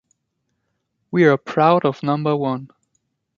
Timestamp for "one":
2.35-2.71